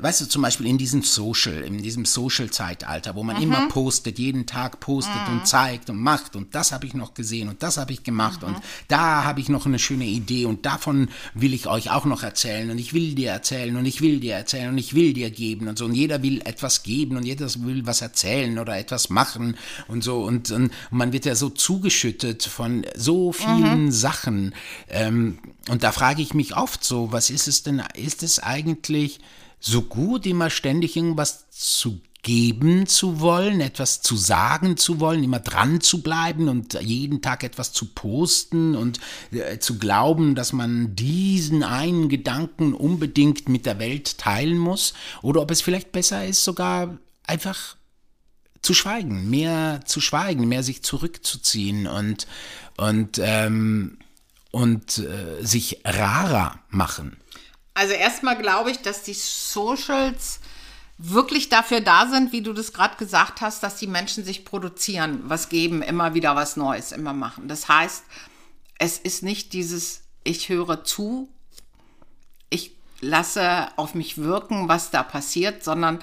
[0.00, 3.42] weißt du, zum Beispiel in diesem Social, in diesem Social-Zeitalter, wo man mhm.
[3.42, 5.38] immer postet, jeden Tag postet mhm.
[5.38, 8.42] und zeigt und macht und das habe ich noch gesehen und das habe ich gemacht
[8.42, 8.48] mhm.
[8.48, 8.56] und
[8.88, 12.70] da habe ich noch eine schöne Idee und davon will ich euch auch noch erzählen
[12.70, 15.68] und ich will dir erzählen und ich will dir erzählen und ich will dir geben
[15.68, 19.56] und so und jeder will etwas geben und jeder will was erzählen oder etwas machen
[19.88, 23.92] und so und, und man wird ja so zugeschüttet von so vielen mhm.
[23.92, 24.54] Sachen
[24.88, 29.20] ähm, und da frage ich mich oft so, was ist es denn, ist es eigentlich,
[29.66, 35.38] so gut, immer ständig irgendwas zu geben zu wollen, etwas zu sagen zu wollen, immer
[35.38, 38.98] dran zu bleiben und jeden Tag etwas zu posten und
[39.30, 45.40] äh, zu glauben, dass man diesen einen Gedanken unbedingt mit der Welt teilen muss, oder
[45.40, 47.76] ob es vielleicht besser ist, sogar einfach
[48.60, 52.26] zu schweigen, mehr zu schweigen, mehr sich zurückzuziehen und
[52.76, 53.98] und ähm,
[54.50, 57.18] und äh, sich rarer machen.
[57.76, 60.40] Also erstmal glaube ich, dass die Socials
[60.96, 65.20] wirklich dafür da sind, wie du das gerade gesagt hast, dass die Menschen sich produzieren,
[65.24, 67.48] was geben, immer wieder was Neues, immer machen.
[67.48, 68.04] Das heißt,
[68.78, 71.28] es ist nicht dieses, ich höre zu,
[72.48, 75.98] ich lasse auf mich wirken, was da passiert, sondern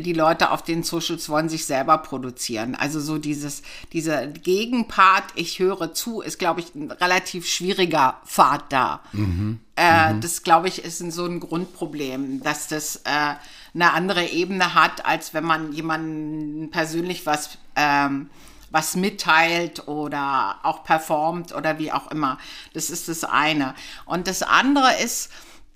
[0.00, 2.74] die Leute auf den Socials wollen sich selber produzieren.
[2.74, 3.62] Also so dieses,
[3.92, 9.02] dieser Gegenpart, ich höre zu, ist, glaube ich, ein relativ schwieriger Pfad da.
[9.12, 9.60] Mhm.
[9.78, 10.20] Äh, mhm.
[10.20, 13.34] Das, glaube ich, ist so ein Grundproblem, dass das äh,
[13.74, 18.28] eine andere Ebene hat, als wenn man jemanden persönlich was, ähm,
[18.72, 22.38] was mitteilt oder auch performt oder wie auch immer.
[22.74, 23.74] Das ist das eine.
[24.04, 25.30] Und das andere ist,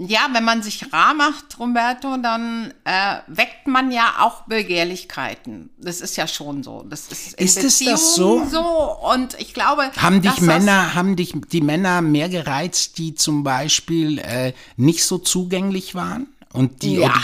[0.08, 5.70] ja, wenn man sich rar macht, Roberto, dann äh, weckt man ja auch Begehrlichkeiten.
[5.78, 6.84] Das ist ja schon so.
[6.88, 8.44] Das ist in ist es das so?
[8.46, 8.60] so?
[9.12, 14.18] Und ich glaube, haben dich Männer, haben dich die Männer mehr gereizt, die zum Beispiel
[14.18, 16.31] äh, nicht so zugänglich waren?
[16.52, 17.14] Und die, ja.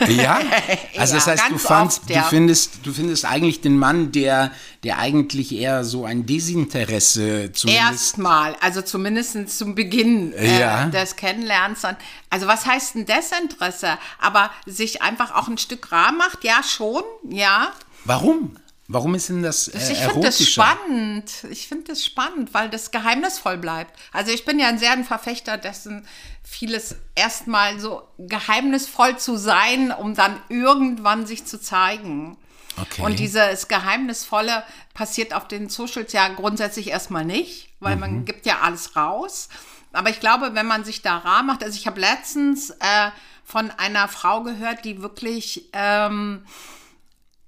[0.00, 0.40] Und, ja?
[0.96, 2.22] Also das heißt, du, fandst, oft, ja.
[2.22, 7.90] du, findest, du findest eigentlich den Mann, der, der eigentlich eher so ein Desinteresse zumindest.
[7.90, 10.86] Erstmal, also zumindest zum Beginn äh, ja.
[10.86, 11.82] des Kennenlernens.
[12.30, 13.98] Also was heißt ein Desinteresse?
[14.18, 17.72] Aber sich einfach auch ein Stück rar macht, ja schon, ja.
[18.04, 18.56] Warum?
[18.92, 21.30] Warum ist denn das äh, Ich finde das spannend.
[21.50, 23.98] Ich finde das spannend, weil das geheimnisvoll bleibt.
[24.12, 26.06] Also ich bin ja ein sehr ein Verfechter dessen,
[26.42, 32.36] vieles erstmal so geheimnisvoll zu sein, um dann irgendwann sich zu zeigen.
[32.80, 33.02] Okay.
[33.02, 38.00] Und dieses Geheimnisvolle passiert auf den Socials ja grundsätzlich erstmal nicht, weil mhm.
[38.00, 39.48] man gibt ja alles raus.
[39.94, 43.10] Aber ich glaube, wenn man sich da rar macht, also ich habe letztens äh,
[43.44, 46.44] von einer Frau gehört, die wirklich ähm,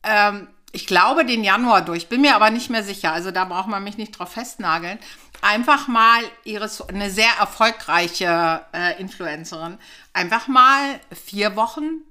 [0.02, 3.12] ähm, ich glaube, den Januar durch, bin mir aber nicht mehr sicher.
[3.12, 4.98] Also da braucht man mich nicht drauf festnageln.
[5.40, 9.78] Einfach mal ihre, eine sehr erfolgreiche äh, Influencerin,
[10.12, 12.02] einfach mal vier Wochen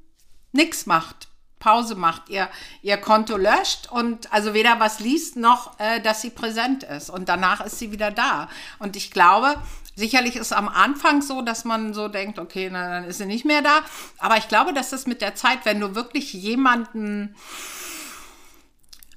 [0.54, 1.28] nichts macht.
[1.60, 2.50] Pause macht, ihr,
[2.82, 7.10] ihr Konto löscht und also weder was liest noch, äh, dass sie präsent ist.
[7.10, 8.50] Und danach ist sie wieder da.
[8.80, 9.56] Und ich glaube,
[9.96, 13.46] sicherlich ist am Anfang so, dass man so denkt, okay, na, dann ist sie nicht
[13.46, 13.80] mehr da.
[14.20, 17.36] Aber ich glaube, dass das mit der Zeit, wenn du wirklich jemanden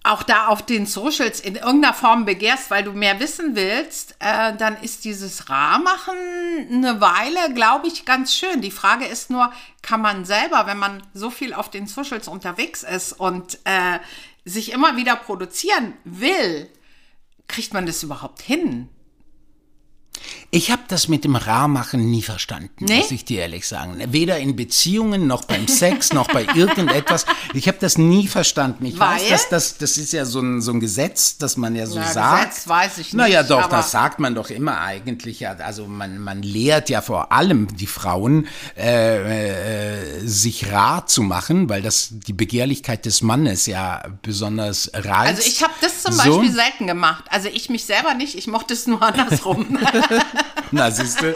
[0.07, 4.57] auch da auf den Socials in irgendeiner Form begehrst, weil du mehr wissen willst, äh,
[4.57, 6.17] dann ist dieses Rahmachen
[6.71, 8.61] eine Weile, glaube ich, ganz schön.
[8.61, 12.83] Die Frage ist nur, kann man selber, wenn man so viel auf den Socials unterwegs
[12.83, 13.99] ist und äh,
[14.45, 16.71] sich immer wieder produzieren will,
[17.49, 18.89] kriegt man das überhaupt hin?
[20.51, 22.99] Ich habe das mit dem Rarmachen nie verstanden, nee?
[22.99, 24.01] muss ich dir ehrlich sagen.
[24.13, 27.27] Weder in Beziehungen noch beim Sex noch bei irgendetwas.
[27.53, 28.87] Ich habe das nie verstanden.
[28.87, 29.17] Ich Weil?
[29.17, 31.99] weiß, dass das, das ist ja so ein, so ein Gesetz, dass man ja so
[31.99, 32.49] Na, sagt.
[32.51, 33.15] Gesetz weiß ich nicht.
[33.15, 35.47] Naja, doch, das sagt man doch immer eigentlich.
[35.47, 41.69] Also man, man lehrt ja vor allem die Frauen, äh, äh, sich rar zu machen,
[41.69, 45.39] weil das die Begehrlichkeit des Mannes ja besonders reizt.
[45.39, 46.39] Also ich habe das zum so?
[46.39, 47.25] Beispiel selten gemacht.
[47.31, 49.79] Also ich mich selber nicht, ich mochte es nur andersrum.
[50.71, 51.35] Na, siehst du.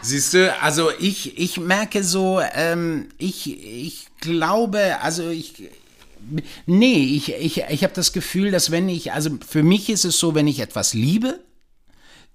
[0.00, 5.68] Siehst du, also ich, ich merke so, ähm, ich, ich glaube, also ich,
[6.66, 10.18] nee, ich, ich, ich habe das Gefühl, dass wenn ich, also für mich ist es
[10.18, 11.40] so, wenn ich etwas liebe,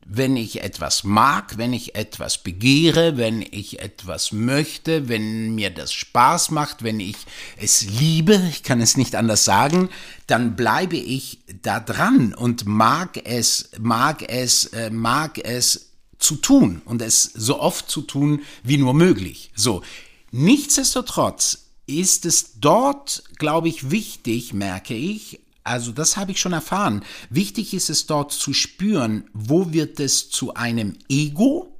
[0.06, 5.94] wenn ich etwas mag, wenn ich etwas begehre, wenn ich etwas möchte, wenn mir das
[5.94, 7.16] Spaß macht, wenn ich
[7.58, 9.90] es liebe, ich kann es nicht anders sagen,
[10.28, 15.90] dann bleibe ich da dran und mag es, mag es, äh, mag es
[16.20, 19.52] zu tun und es so oft zu tun wie nur möglich.
[19.56, 19.84] So.
[20.32, 27.04] Nichtsdestotrotz ist es dort, glaube ich, wichtig, merke ich, also das habe ich schon erfahren.
[27.30, 31.74] Wichtig ist es dort zu spüren, wo wird es zu einem Ego,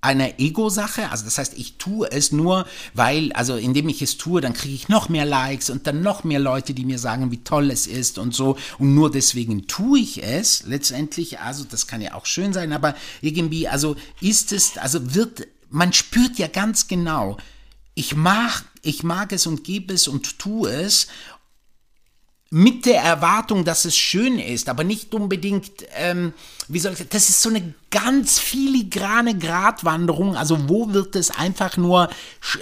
[0.00, 1.10] einer Ego-Sache.
[1.10, 4.74] Also das heißt, ich tue es nur, weil, also indem ich es tue, dann kriege
[4.74, 7.86] ich noch mehr Likes und dann noch mehr Leute, die mir sagen, wie toll es
[7.86, 8.56] ist und so.
[8.78, 11.40] Und nur deswegen tue ich es letztendlich.
[11.40, 15.92] Also das kann ja auch schön sein, aber irgendwie, also ist es, also wird, man
[15.92, 17.38] spürt ja ganz genau,
[17.94, 21.06] ich mag, ich mag es und gebe es und tue es
[22.56, 26.32] mit der Erwartung, dass es schön ist, aber nicht unbedingt, ähm,
[26.68, 30.36] wie soll ich sagen, das ist so eine ganz filigrane Gratwanderung.
[30.36, 32.08] Also wo wird es einfach nur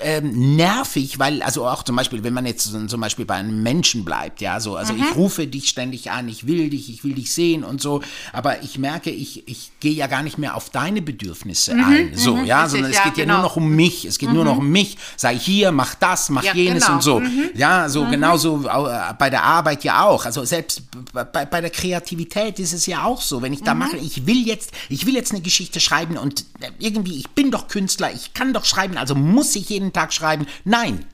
[0.02, 4.04] ähm, nervig, weil, also auch zum Beispiel, wenn man jetzt zum Beispiel bei einem Menschen
[4.04, 5.02] bleibt, ja, so, also mhm.
[5.02, 8.62] ich rufe dich ständig an, ich will dich, ich will dich sehen und so, aber
[8.62, 12.36] ich merke, ich, ich gehe ja gar nicht mehr auf deine Bedürfnisse mhm, ein, so,
[12.36, 13.34] mhm, ja, sondern es geht ja genau.
[13.36, 14.60] nur noch um mich, es geht nur noch mhm.
[14.60, 16.96] um mich, sei hier, mach das, mach ja, jenes genau.
[16.96, 17.50] und so, mhm.
[17.54, 20.26] ja, so genauso äh, bei der Arbeit ja auch.
[20.26, 23.42] Also selbst bei, bei der Kreativität ist es ja auch so.
[23.42, 23.80] Wenn ich da mhm.
[23.80, 26.44] mache, ich will jetzt, ich will jetzt eine Geschichte schreiben und
[26.78, 30.46] irgendwie, ich bin doch Künstler, ich kann doch schreiben, also muss ich jeden Tag schreiben.
[30.64, 31.06] Nein,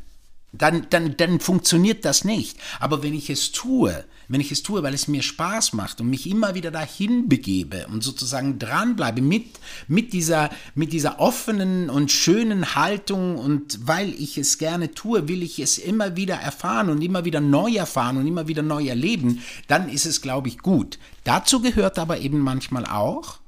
[0.52, 2.58] dann, dann, dann funktioniert das nicht.
[2.80, 6.08] Aber wenn ich es tue, wenn ich es tue, weil es mir Spaß macht und
[6.08, 9.46] mich immer wieder dahin begebe und sozusagen dranbleibe mit,
[9.88, 15.42] mit, dieser, mit dieser offenen und schönen Haltung und weil ich es gerne tue, will
[15.42, 19.42] ich es immer wieder erfahren und immer wieder neu erfahren und immer wieder neu erleben,
[19.66, 20.98] dann ist es, glaube ich, gut.
[21.24, 23.38] Dazu gehört aber eben manchmal auch,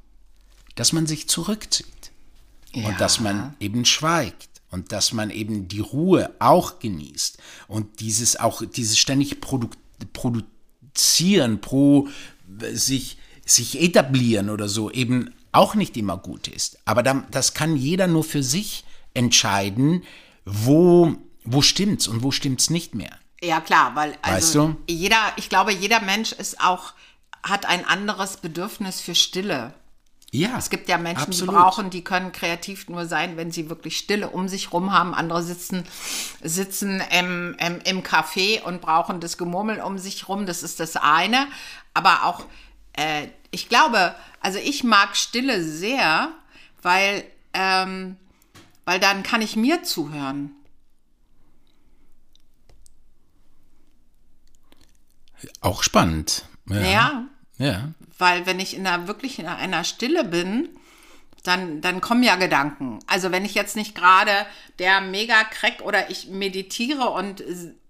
[0.81, 2.11] dass man sich zurückzieht
[2.73, 2.89] ja.
[2.89, 7.37] und dass man eben schweigt und dass man eben die Ruhe auch genießt
[7.69, 9.79] und dieses auch dieses ständig Produkt,
[10.15, 10.41] Produ
[10.95, 12.09] produzieren, pro
[12.73, 16.79] sich, sich etablieren oder so eben auch nicht immer gut ist.
[16.87, 20.03] Aber das kann jeder nur für sich entscheiden,
[20.47, 21.15] wo,
[21.45, 23.19] wo stimmt's und wo stimmt's nicht mehr.
[23.43, 24.77] Ja, klar, weil also weißt du?
[24.89, 26.95] jeder, ich glaube, jeder Mensch ist auch,
[27.43, 29.75] hat ein anderes Bedürfnis für Stille.
[30.33, 30.57] Ja.
[30.57, 31.55] Es gibt ja Menschen, absolut.
[31.55, 35.13] die brauchen, die können kreativ nur sein, wenn sie wirklich Stille um sich rum haben.
[35.13, 35.85] Andere sitzen,
[36.43, 40.47] sitzen im, im, im Café und brauchen das Gemurmel um sich rum.
[40.47, 41.49] Das ist das eine.
[41.95, 42.45] Aber auch,
[42.93, 46.31] äh, ich glaube, also ich mag Stille sehr,
[46.83, 48.17] weil, ähm,
[48.85, 50.53] weil dann kann ich mir zuhören.
[55.61, 56.45] Auch spannend.
[56.67, 56.81] Ja.
[56.81, 57.25] ja.
[57.59, 57.95] Ja.
[58.21, 60.69] Weil wenn ich in einer wirklich in einer Stille bin,
[61.43, 62.99] dann, dann kommen ja Gedanken.
[63.07, 64.47] Also wenn ich jetzt nicht gerade
[64.79, 67.43] der Mega-Crack oder ich meditiere und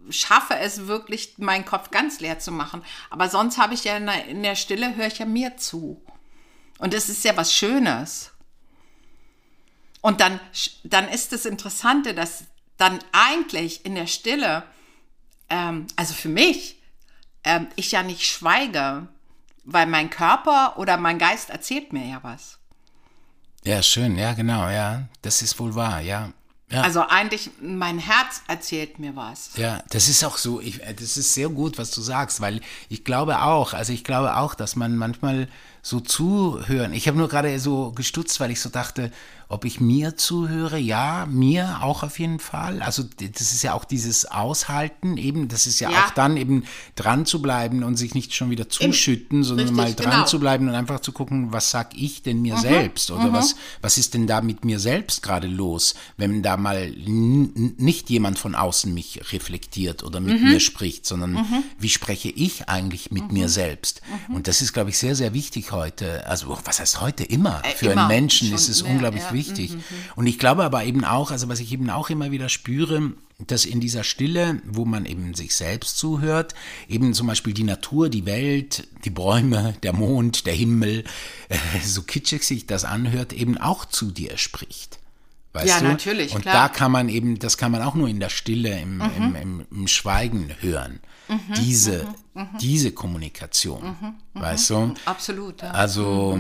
[0.09, 2.83] schaffe es wirklich, meinen Kopf ganz leer zu machen.
[3.11, 6.01] Aber sonst habe ich ja in der, in der Stille, höre ich ja mir zu.
[6.79, 8.33] Und das ist ja was Schönes.
[10.01, 10.41] Und dann,
[10.85, 12.45] dann ist das Interessante, dass
[12.77, 14.63] dann eigentlich in der Stille,
[15.51, 16.81] ähm, also für mich,
[17.45, 19.09] ähm, ich ja nicht schweige,
[19.65, 22.59] weil mein Körper oder mein Geist erzählt mir ja was.
[23.65, 25.09] Ja, schön, ja, genau, ja.
[25.23, 26.31] Das ist wohl wahr, ja.
[26.71, 26.81] ja.
[26.81, 29.51] Also eigentlich, mein Herz erzählt mir was.
[29.57, 33.05] Ja, das ist auch so, ich, das ist sehr gut, was du sagst, weil ich
[33.05, 35.49] glaube auch, also ich glaube auch, dass man manchmal
[35.83, 36.95] so zuhören.
[36.95, 39.13] Ich habe nur gerade so gestutzt, weil ich so dachte,
[39.51, 42.81] ob ich mir zuhöre, ja, mir auch auf jeden Fall.
[42.83, 46.05] Also das ist ja auch dieses Aushalten, eben, das ist ja, ja.
[46.05, 46.63] auch dann eben
[46.95, 50.27] dran zu bleiben und sich nicht schon wieder zuschütten, sondern Richtig, mal dran genau.
[50.27, 52.61] zu bleiben und einfach zu gucken, was sag ich denn mir mhm.
[52.61, 53.33] selbst oder mhm.
[53.33, 58.39] was, was ist denn da mit mir selbst gerade los, wenn da mal nicht jemand
[58.39, 60.49] von außen mich reflektiert oder mit mhm.
[60.49, 61.65] mir spricht, sondern mhm.
[61.77, 63.51] wie spreche ich eigentlich mit mir mhm.
[63.51, 64.01] selbst?
[64.29, 64.37] Mhm.
[64.37, 66.25] Und das ist, glaube ich, sehr, sehr wichtig heute.
[66.29, 67.63] Also was heißt heute immer?
[67.65, 68.03] Äh, Für immer.
[68.03, 69.33] einen Menschen ist es unglaublich ja.
[69.33, 69.71] wichtig wichtig.
[69.73, 69.83] Mhm, mhm.
[70.17, 73.13] Und ich glaube aber eben auch, also was ich eben auch immer wieder spüre,
[73.47, 76.55] dass in dieser Stille, wo man eben sich selbst zuhört,
[76.89, 81.05] eben zum Beispiel die Natur, die Welt, die Bäume, der Mond, der Himmel,
[81.49, 84.99] äh, so kitschig sich das anhört, eben auch zu dir spricht.
[85.53, 85.87] Weißt Ja, du?
[85.89, 86.55] natürlich, Und klar.
[86.55, 89.67] da kann man eben, das kann man auch nur in der Stille, im, im, im,
[89.71, 91.01] im Schweigen hören.
[91.57, 92.07] diese,
[92.61, 93.97] diese Kommunikation.
[94.35, 94.95] Weißt du?
[95.05, 95.63] Absolut.
[95.63, 95.71] Ja.
[95.71, 96.39] Also,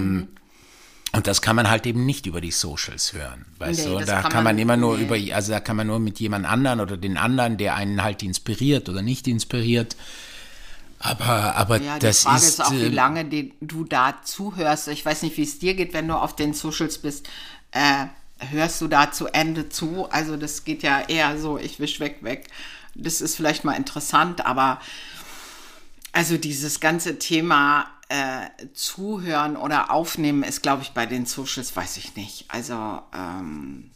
[1.13, 3.45] und das kann man halt eben nicht über die Socials hören.
[3.59, 4.05] Weißt Nee, du?
[4.05, 5.05] Da kann kann man, man- immer nur nee.
[5.27, 8.23] über, also da kann man nur mit jemand anderen oder den anderen, der einen halt
[8.23, 9.97] inspiriert oder nicht inspiriert.
[10.99, 12.49] Aber, aber Ja, die das Frage ist.
[12.49, 14.89] ist auch, wie äh, lange die, du da zuhörst.
[14.89, 17.29] Ich weiß nicht, wie es dir geht, wenn du auf den Socials bist.
[17.73, 18.07] Äh,
[18.39, 20.09] hörst du da zu Ende zu?
[20.11, 22.49] Also das geht ja eher so, ich wisch weg, weg.
[22.95, 24.81] Das ist vielleicht mal interessant, aber
[26.13, 31.97] also dieses ganze Thema äh, Zuhören oder Aufnehmen ist, glaube ich, bei den Socials, weiß
[31.97, 32.45] ich nicht.
[32.49, 33.91] Also ähm,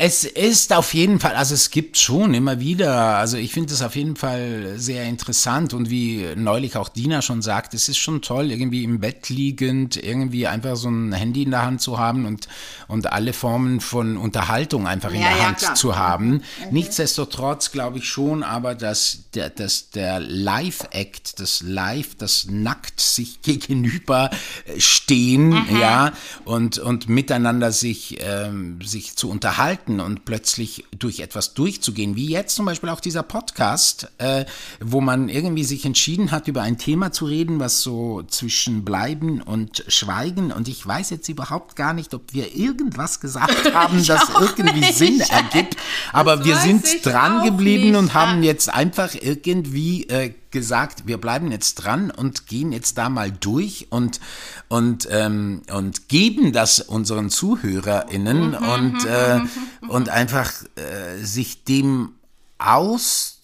[0.00, 3.82] Es ist auf jeden Fall, also es gibt schon immer wieder, also ich finde es
[3.82, 8.22] auf jeden Fall sehr interessant und wie neulich auch Dina schon sagt, es ist schon
[8.22, 12.26] toll, irgendwie im Bett liegend, irgendwie einfach so ein Handy in der Hand zu haben
[12.26, 12.46] und,
[12.86, 15.74] und alle Formen von Unterhaltung einfach in Ja, der ja, Hand klar.
[15.74, 16.42] zu haben.
[16.70, 23.42] Nichtsdestotrotz glaube ich schon, aber dass der, dass der Live-Act, das Live, das nackt sich
[23.42, 24.30] gegenüber
[24.78, 26.12] stehen, ja,
[26.44, 32.54] und, und miteinander sich, ähm, sich zu unterhalten und plötzlich durch etwas durchzugehen, wie jetzt
[32.54, 34.44] zum Beispiel auch dieser Podcast, äh,
[34.80, 39.40] wo man irgendwie sich entschieden hat, über ein Thema zu reden, was so zwischen Bleiben
[39.40, 44.28] und Schweigen und ich weiß jetzt überhaupt gar nicht, ob wir irgendwas gesagt haben, das
[44.40, 44.94] irgendwie nicht.
[44.94, 45.76] Sinn ergibt,
[46.12, 47.96] aber Das wir sind dran geblieben nicht.
[47.98, 53.08] und haben jetzt einfach irgendwie äh, gesagt, wir bleiben jetzt dran und gehen jetzt da
[53.08, 54.20] mal durch und
[54.68, 59.40] und ähm, und geben das unseren ZuhörerInnen und äh,
[59.88, 62.14] und einfach äh, sich dem
[62.58, 63.38] auszusetzen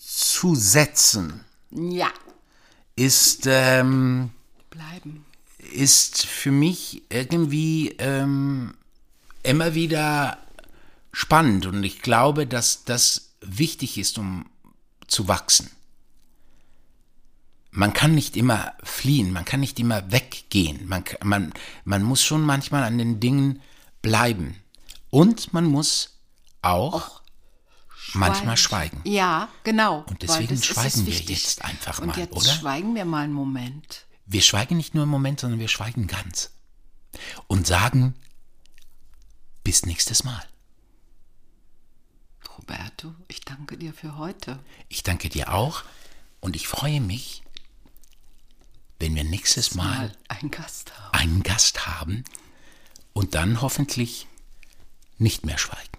[1.71, 2.11] ja,
[2.97, 4.31] ist ähm,
[4.71, 5.25] bleiben.
[5.73, 8.75] ist für mich irgendwie ähm,
[9.43, 10.39] immer wieder
[11.13, 14.47] spannend und ich glaube, dass das wichtig ist, um
[15.07, 15.71] zu wachsen.
[17.77, 21.53] Man kann nicht immer fliehen, man kann nicht immer weggehen, man, man,
[21.85, 23.61] man muss schon manchmal an den Dingen
[24.01, 24.63] bleiben
[25.11, 26.21] und man muss
[26.63, 27.21] auch
[28.13, 29.01] manchmal schweigen.
[29.05, 30.05] Ja, genau.
[30.09, 32.49] Und deswegen schweigen wir jetzt einfach Und mal, jetzt oder?
[32.49, 34.07] schweigen wir mal einen Moment.
[34.25, 36.53] Wir schweigen nicht nur im Moment, sondern wir schweigen ganz.
[37.49, 38.15] Und sagen,
[39.65, 40.45] bis nächstes Mal.
[42.57, 44.61] Roberto, ich danke dir für heute.
[44.89, 45.83] Ich danke dir auch
[46.41, 47.44] und ich freue mich,
[48.99, 51.15] wenn wir nächstes Mal einen Gast haben.
[51.19, 52.25] einen Gast haben
[53.13, 54.27] und dann hoffentlich
[55.19, 55.99] nicht mehr schweigen.